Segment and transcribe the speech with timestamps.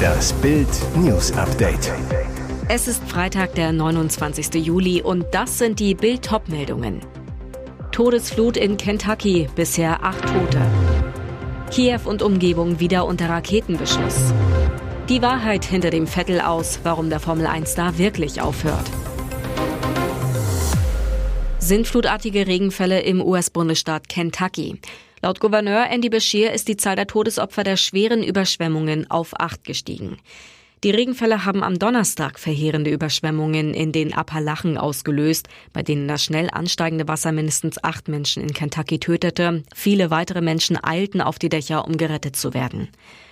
[0.00, 1.92] Das Bild News Update.
[2.68, 4.54] Es ist Freitag, der 29.
[4.54, 7.00] Juli und das sind die Bild meldungen
[7.92, 10.60] Todesflut in Kentucky, bisher acht Tote.
[11.70, 14.32] Kiew und Umgebung wieder unter Raketenbeschuss.
[15.08, 18.88] Die Wahrheit hinter dem Vettel aus, warum der Formel 1 da wirklich aufhört.
[21.58, 24.80] Sintflutartige Regenfälle im US-Bundesstaat Kentucky.
[25.22, 30.16] Laut Gouverneur Andy Beshear ist die Zahl der Todesopfer der schweren Überschwemmungen auf acht gestiegen.
[30.82, 36.48] Die Regenfälle haben am Donnerstag verheerende Überschwemmungen in den Appalachen ausgelöst, bei denen das schnell
[36.50, 39.62] ansteigende Wasser mindestens acht Menschen in Kentucky tötete.
[39.74, 42.88] Viele weitere Menschen eilten auf die Dächer, um gerettet zu werden.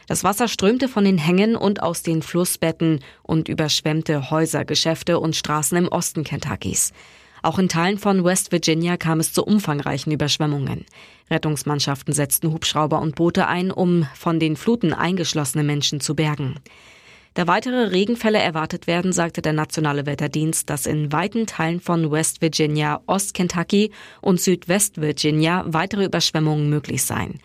[0.08, 5.34] Das Wasser strömte von den Hängen und aus den Flussbetten und überschwemmte Häuser, Geschäfte und
[5.34, 6.92] Straßen im Osten Kentuckys.
[7.42, 10.84] Auch in Teilen von West Virginia kam es zu umfangreichen Überschwemmungen.
[11.30, 16.56] Rettungsmannschaften setzten Hubschrauber und Boote ein, um von den Fluten eingeschlossene Menschen zu bergen.
[17.34, 22.40] Da weitere Regenfälle erwartet werden, sagte der Nationale Wetterdienst, dass in weiten Teilen von West
[22.40, 27.38] Virginia, Ost-Kentucky und Südwest Virginia weitere Überschwemmungen möglich seien.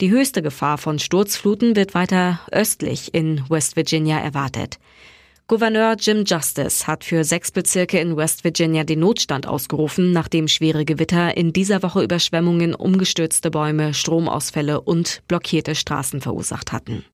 [0.00, 4.78] Die höchste Gefahr von Sturzfluten wird weiter östlich in West Virginia erwartet.
[5.52, 10.86] Gouverneur Jim Justice hat für sechs Bezirke in West Virginia den Notstand ausgerufen, nachdem schwere
[10.86, 17.04] Gewitter in dieser Woche Überschwemmungen, umgestürzte Bäume, Stromausfälle und blockierte Straßen verursacht hatten.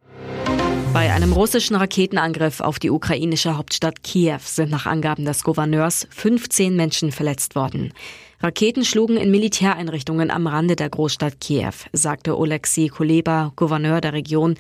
[0.93, 6.77] Bei einem russischen Raketenangriff auf die ukrainische Hauptstadt Kiew sind nach Angaben des Gouverneurs 15
[6.77, 7.93] Menschen verletzt worden.
[8.41, 14.55] Raketen schlugen in Militäreinrichtungen am Rande der Großstadt Kiew, sagte Oleksiy Kuleba, Gouverneur der Region,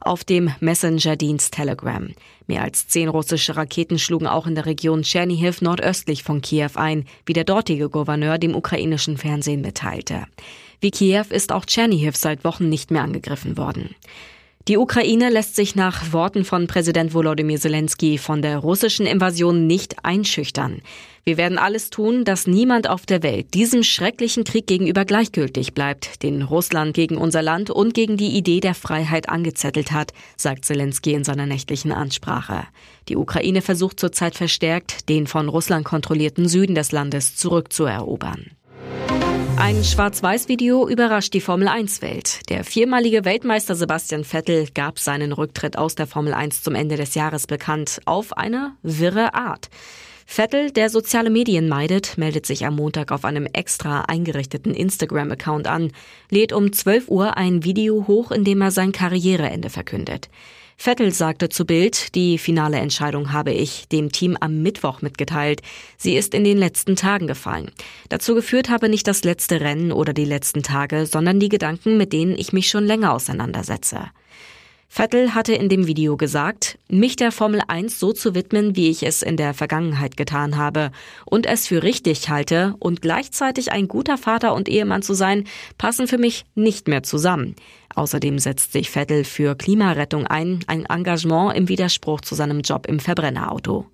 [0.00, 2.10] auf dem Messenger-Dienst Telegram.
[2.46, 7.06] Mehr als zehn russische Raketen schlugen auch in der Region Tschernihiv nordöstlich von Kiew ein,
[7.26, 10.26] wie der dortige Gouverneur dem ukrainischen Fernsehen mitteilte.
[10.80, 13.96] Wie Kiew ist auch Tschernihiv seit Wochen nicht mehr angegriffen worden.
[14.66, 19.96] Die Ukraine lässt sich nach Worten von Präsident Volodymyr Zelensky von der russischen Invasion nicht
[20.06, 20.80] einschüchtern.
[21.22, 26.22] Wir werden alles tun, dass niemand auf der Welt diesem schrecklichen Krieg gegenüber gleichgültig bleibt,
[26.22, 31.12] den Russland gegen unser Land und gegen die Idee der Freiheit angezettelt hat, sagt Zelensky
[31.12, 32.64] in seiner nächtlichen Ansprache.
[33.10, 38.52] Die Ukraine versucht zurzeit verstärkt, den von Russland kontrollierten Süden des Landes zurückzuerobern.
[39.56, 42.50] Ein Schwarz-Weiß-Video überrascht die Formel-1-Welt.
[42.50, 47.14] Der viermalige Weltmeister Sebastian Vettel gab seinen Rücktritt aus der Formel 1 zum Ende des
[47.14, 49.70] Jahres bekannt, auf eine wirre Art.
[50.26, 55.92] Vettel, der soziale Medien meidet, meldet sich am Montag auf einem extra eingerichteten Instagram-Account an,
[56.30, 60.28] lädt um 12 Uhr ein Video hoch, in dem er sein Karriereende verkündet.
[60.76, 65.62] Vettel sagte zu Bild, die finale Entscheidung habe ich dem Team am Mittwoch mitgeteilt.
[65.96, 67.70] Sie ist in den letzten Tagen gefallen.
[68.08, 72.12] Dazu geführt habe nicht das letzte Rennen oder die letzten Tage, sondern die Gedanken, mit
[72.12, 74.10] denen ich mich schon länger auseinandersetze.
[74.96, 79.02] Vettel hatte in dem Video gesagt, mich der Formel 1 so zu widmen, wie ich
[79.02, 80.92] es in der Vergangenheit getan habe
[81.24, 86.06] und es für richtig halte und gleichzeitig ein guter Vater und Ehemann zu sein, passen
[86.06, 87.56] für mich nicht mehr zusammen.
[87.96, 93.00] Außerdem setzt sich Vettel für Klimarettung ein, ein Engagement im Widerspruch zu seinem Job im
[93.00, 93.86] Verbrennerauto.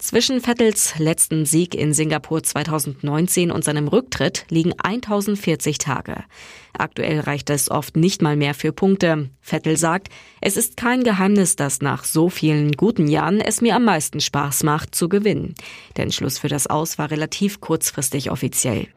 [0.00, 6.24] Zwischen Vettels letzten Sieg in Singapur 2019 und seinem Rücktritt liegen 1040 Tage.
[6.72, 9.28] Aktuell reicht es oft nicht mal mehr für Punkte.
[9.42, 10.08] Vettel sagt,
[10.40, 14.62] es ist kein Geheimnis, dass nach so vielen guten Jahren es mir am meisten Spaß
[14.62, 15.54] macht zu gewinnen.
[15.98, 18.88] Der Entschluss für das Aus war relativ kurzfristig offiziell.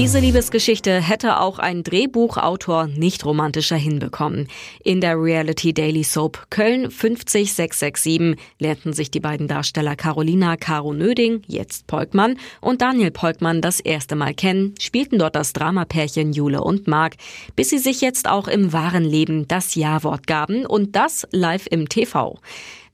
[0.00, 4.48] Diese Liebesgeschichte hätte auch ein Drehbuchautor nicht romantischer hinbekommen.
[4.82, 11.42] In der Reality Daily Soap Köln 50667 lernten sich die beiden Darsteller Carolina Caro Nöding,
[11.48, 16.88] jetzt Polkmann, und Daniel Polkmann das erste Mal kennen, spielten dort das Dramapärchen Jule und
[16.88, 17.16] Marc,
[17.54, 21.90] bis sie sich jetzt auch im wahren Leben das Ja-Wort gaben und das live im
[21.90, 22.38] TV.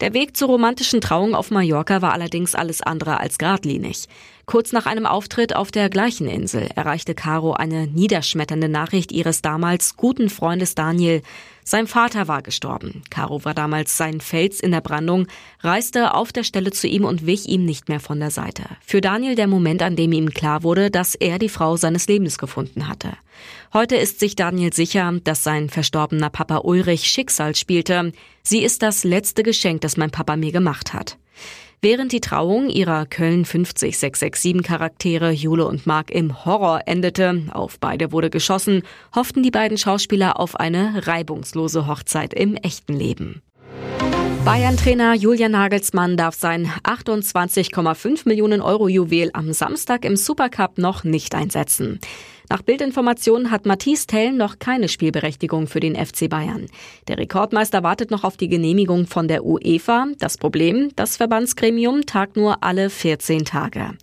[0.00, 4.08] Der Weg zur romantischen Trauung auf Mallorca war allerdings alles andere als geradlinig.
[4.46, 9.96] Kurz nach einem Auftritt auf der gleichen Insel erreichte Caro eine niederschmetternde Nachricht ihres damals
[9.96, 11.22] guten Freundes Daniel.
[11.64, 13.02] Sein Vater war gestorben.
[13.10, 15.26] Caro war damals sein Fels in der Brandung,
[15.62, 18.62] reiste auf der Stelle zu ihm und wich ihm nicht mehr von der Seite.
[18.86, 22.38] Für Daniel der Moment, an dem ihm klar wurde, dass er die Frau seines Lebens
[22.38, 23.14] gefunden hatte.
[23.72, 28.12] Heute ist sich Daniel sicher, dass sein verstorbener Papa Ulrich Schicksal spielte.
[28.44, 31.18] Sie ist das letzte Geschenk, das mein Papa mir gemacht hat.
[31.82, 38.12] Während die Trauung ihrer Köln 50667 Charaktere Jule und Mark im Horror endete, auf beide
[38.12, 38.82] wurde geschossen,
[39.14, 43.42] hofften die beiden Schauspieler auf eine reibungslose Hochzeit im echten Leben.
[44.46, 51.34] Bayern-Trainer Julian Nagelsmann darf sein 28,5 Millionen Euro Juwel am Samstag im Supercup noch nicht
[51.34, 51.98] einsetzen.
[52.48, 56.66] Nach Bildinformationen hat Matthias Tell noch keine Spielberechtigung für den FC Bayern.
[57.08, 60.06] Der Rekordmeister wartet noch auf die Genehmigung von der UEFA.
[60.18, 63.96] Das Problem, das Verbandsgremium tagt nur alle 14 Tage.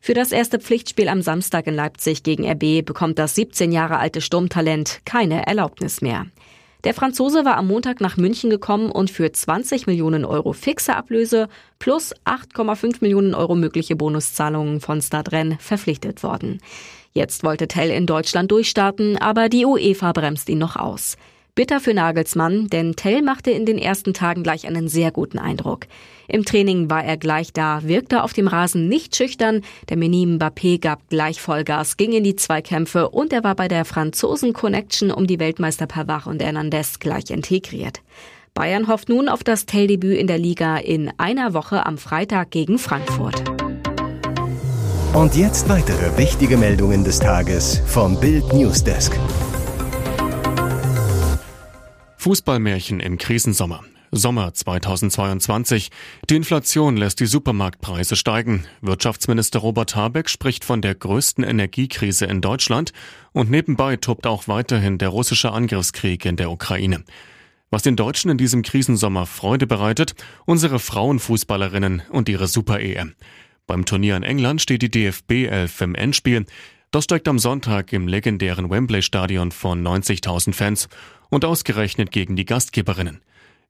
[0.00, 4.20] Für das erste Pflichtspiel am Samstag in Leipzig gegen RB bekommt das 17 Jahre alte
[4.20, 6.26] Sturmtalent keine Erlaubnis mehr.
[6.84, 11.48] Der Franzose war am Montag nach München gekommen und für 20 Millionen Euro fixe Ablöse
[11.78, 16.60] plus 8,5 Millionen Euro mögliche Bonuszahlungen von Stadren verpflichtet worden.
[17.14, 21.16] Jetzt wollte Tell in Deutschland durchstarten, aber die UEFA bremst ihn noch aus.
[21.54, 25.86] Bitter für Nagelsmann, denn Tell machte in den ersten Tagen gleich einen sehr guten Eindruck.
[26.26, 30.80] Im Training war er gleich da, wirkte auf dem Rasen nicht schüchtern, der Meni Mbappé
[30.80, 35.38] gab gleich Vollgas, ging in die Zweikämpfe und er war bei der Franzosen-Connection um die
[35.38, 38.00] Weltmeister Pavard und Hernandez gleich integriert.
[38.54, 42.78] Bayern hofft nun auf das Tell-Debüt in der Liga in einer Woche am Freitag gegen
[42.78, 43.44] Frankfurt.
[45.14, 49.16] Und jetzt weitere wichtige Meldungen des Tages vom Bild Newsdesk.
[52.16, 53.84] Fußballmärchen im Krisensommer.
[54.10, 55.92] Sommer 2022.
[56.28, 58.66] Die Inflation lässt die Supermarktpreise steigen.
[58.80, 62.92] Wirtschaftsminister Robert Habeck spricht von der größten Energiekrise in Deutschland
[63.30, 67.04] und nebenbei tobt auch weiterhin der russische Angriffskrieg in der Ukraine.
[67.70, 73.14] Was den Deutschen in diesem Krisensommer Freude bereitet, unsere Frauenfußballerinnen und ihre Super-EM.
[73.66, 76.44] Beim Turnier in England steht die DFB 11 im Endspiel.
[76.90, 80.88] Das steigt am Sonntag im legendären Wembley-Stadion von 90.000 Fans
[81.30, 83.22] und ausgerechnet gegen die Gastgeberinnen.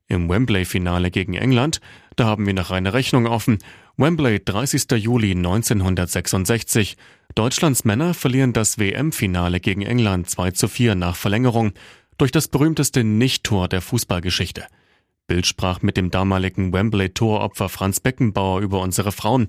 [0.08, 1.80] Im Wembley-Finale gegen England,
[2.16, 3.58] da haben wir noch eine Rechnung offen.
[3.96, 4.90] Wembley, 30.
[4.96, 6.96] Juli 1966.
[7.34, 11.72] Deutschlands Männer verlieren das WM-Finale gegen England 2 zu 4 nach Verlängerung
[12.18, 14.66] durch das berühmteste Nicht-Tor der Fußballgeschichte.
[15.26, 19.48] Bild sprach mit dem damaligen Wembley-Toropfer Franz Beckenbauer über unsere Frauen.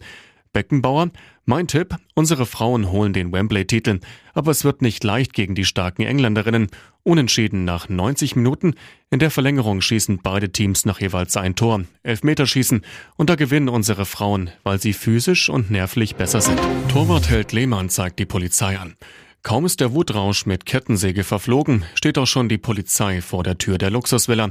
[0.56, 1.10] Beckenbauer,
[1.44, 4.00] mein Tipp, unsere Frauen holen den Wembley-Titel,
[4.34, 6.69] aber es wird nicht leicht gegen die starken Engländerinnen.
[7.04, 8.75] Unentschieden nach 90 Minuten.
[9.12, 12.86] In der Verlängerung schießen beide Teams nach jeweils ein Tor, Elfmeterschießen
[13.18, 16.60] und da gewinnen unsere Frauen, weil sie physisch und nervlich besser sind.
[16.88, 18.96] Torwart Lehmann zeigt die Polizei an.
[19.45, 23.77] Kaum ist der Wutrausch mit Kettensäge verflogen, steht auch schon die Polizei vor der Tür
[23.77, 24.50] der Luxusvilla.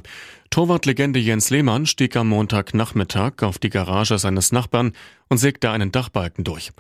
[0.50, 4.93] Torwartlegende Jens Lehmann stieg am Montagnachmittag auf die Garage seines Nachbarn
[5.29, 6.70] und sägte einen Dachbalken durch.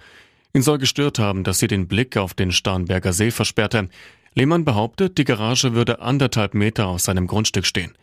[0.52, 3.88] Ihn soll gestört haben, dass sie den Blick auf den Starnberger See versperrte.
[4.34, 7.98] Lehmann behauptet, die Garage würde anderthalb Meter aus seinem Grundstück stehen.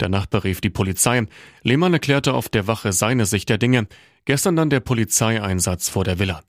[0.00, 1.26] Der Nachbar rief die Polizei.
[1.64, 3.88] Lehmann erklärte auf der Wache seine Sicht der Dinge.
[4.24, 6.40] Gestern dann der Polizeieinsatz vor der Villa.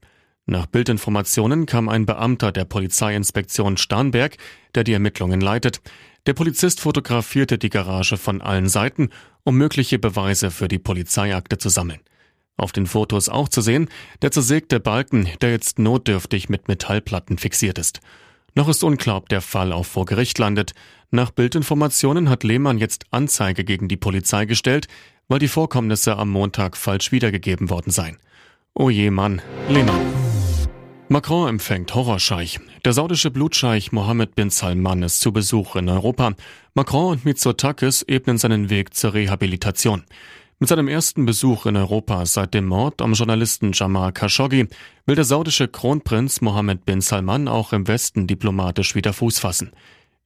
[0.52, 4.36] Nach Bildinformationen kam ein Beamter der Polizeiinspektion Starnberg,
[4.76, 5.80] der die Ermittlungen leitet.
[6.26, 9.12] Der Polizist fotografierte die Garage von allen Seiten,
[9.46, 12.02] um mögliche Beweise für die Polizeiakte zu sammeln.
[12.58, 13.88] Auf den Fotos auch zu sehen,
[14.22, 18.02] der zersägte Balken, der jetzt notdürftig mit Metallplatten fixiert ist.
[18.54, 20.74] Noch ist unklar, ob der Fall auch vor Gericht landet.
[21.12, 24.90] Nach Bildinformationen hat Lehmann jetzt Anzeige gegen die Polizei gestellt,
[25.30, 28.18] weil die Vorkommnisse am Montag falsch wiedergegeben worden seien.
[28.74, 30.41] Oh je Mann, Lehmann.
[31.12, 32.62] Macron empfängt Horrorscheich.
[32.86, 36.36] Der saudische Blutscheich Mohammed bin Salman ist zu Besuch in Europa.
[36.74, 40.06] Macron und Mitsotakis ebnen seinen Weg zur Rehabilitation.
[40.60, 44.70] Mit seinem ersten Besuch in Europa seit dem Mord am Journalisten Jamal Khashoggi
[45.06, 49.72] will der saudische Kronprinz Mohammed bin Salman auch im Westen diplomatisch wieder Fuß fassen.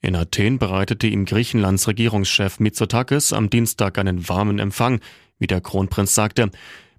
[0.01, 4.99] In Athen bereitete ihm Griechenlands Regierungschef Mitsotakis am Dienstag einen warmen Empfang,
[5.39, 6.51] wie der Kronprinz sagte.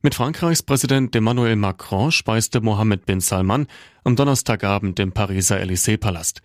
[0.06, 3.66] Mit Frankreichs Präsident Emmanuel Macron speiste Mohammed bin Salman
[4.04, 6.42] am Donnerstagabend im Pariser Élysée-Palast.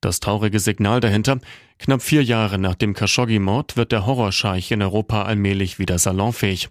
[0.00, 1.40] Das traurige Signal dahinter,
[1.80, 6.68] knapp vier Jahre nach dem Khashoggi-Mord wird der Horrorscheich in Europa allmählich wieder salonfähig.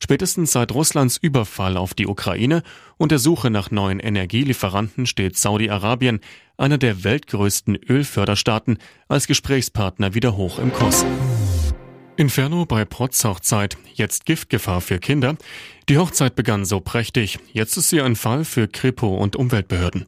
[0.00, 2.62] Spätestens seit Russlands Überfall auf die Ukraine
[2.96, 6.20] und der Suche nach neuen Energielieferanten steht Saudi-Arabien,
[6.56, 8.78] einer der weltgrößten Ölförderstaaten,
[9.08, 11.04] als Gesprächspartner wieder hoch im Kurs.
[12.20, 13.78] Inferno bei Protz Hochzeit.
[13.94, 15.36] Jetzt Giftgefahr für Kinder.
[15.88, 17.38] Die Hochzeit begann so prächtig.
[17.54, 20.04] Jetzt ist sie ein Fall für Kripo und Umweltbehörden.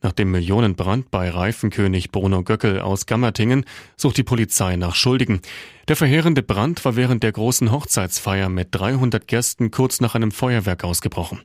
[0.00, 3.66] Nach dem Millionenbrand bei Reifenkönig Bruno Göckel aus Gammertingen
[3.98, 5.42] sucht die Polizei nach Schuldigen.
[5.88, 10.82] Der verheerende Brand war während der großen Hochzeitsfeier mit 300 Gästen kurz nach einem Feuerwerk
[10.82, 11.42] ausgebrochen.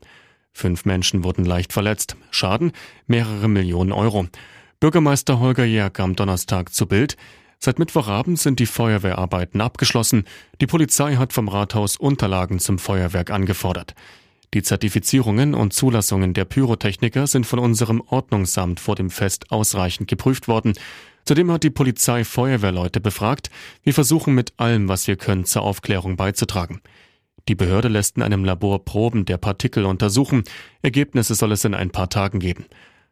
[0.53, 2.15] Fünf Menschen wurden leicht verletzt.
[2.31, 2.71] Schaden
[3.05, 4.27] mehrere Millionen Euro.
[4.79, 7.17] Bürgermeister Holger Jerk am Donnerstag zu Bild.
[7.65, 10.25] Seit Mittwochabend sind die Feuerwehrarbeiten abgeschlossen.
[10.61, 13.95] Die Polizei hat vom Rathaus Unterlagen zum Feuerwerk angefordert.
[14.53, 20.47] Die Zertifizierungen und Zulassungen der Pyrotechniker sind von unserem Ordnungsamt vor dem Fest ausreichend geprüft
[20.47, 20.73] worden.
[21.25, 23.49] Zudem hat die Polizei Feuerwehrleute befragt.
[23.81, 26.81] Wir versuchen mit allem, was wir können, zur Aufklärung beizutragen.
[27.47, 30.43] Die Behörde lässt in einem Labor Proben der Partikel untersuchen.
[30.83, 32.65] Ergebnisse soll es in ein paar Tagen geben.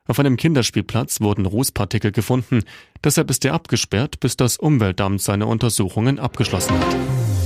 [0.05, 2.63] Auf einem Kinderspielplatz wurden Rußpartikel gefunden.
[3.03, 6.95] Deshalb ist er abgesperrt, bis das Umweltamt seine Untersuchungen abgeschlossen hat.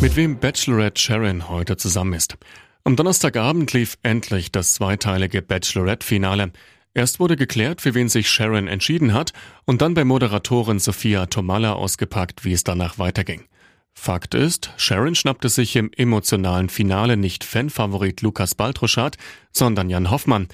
[0.01, 2.35] Mit wem Bachelorette Sharon heute zusammen ist.
[2.83, 6.51] Am Donnerstagabend lief endlich das zweiteilige Bachelorette-Finale.
[6.95, 9.33] Erst wurde geklärt, für wen sich Sharon entschieden hat,
[9.65, 13.43] und dann bei Moderatorin Sophia Tomalla ausgepackt, wie es danach weiterging.
[13.93, 19.17] Fakt ist, Sharon schnappte sich im emotionalen Finale nicht Fanfavorit Lukas Baltruschat,
[19.51, 20.47] sondern Jan Hoffmann.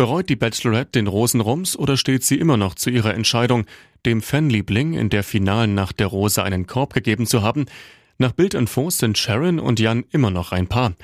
[0.00, 3.66] Bereut die Bachelorette den Rosenrums oder steht sie immer noch zu ihrer Entscheidung,
[4.06, 7.66] dem Fanliebling in der finalen Nacht der Rose einen Korb gegeben zu haben?
[8.16, 10.94] Nach Bildinfos sind Sharon und Jan immer noch ein Paar.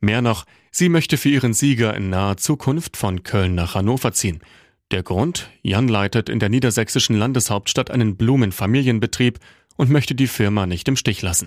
[0.00, 4.40] Mehr noch, sie möchte für ihren Sieger in naher Zukunft von Köln nach Hannover ziehen.
[4.90, 5.50] Der Grund?
[5.60, 9.38] Jan leitet in der niedersächsischen Landeshauptstadt einen Blumenfamilienbetrieb
[9.76, 11.46] und möchte die Firma nicht im Stich lassen.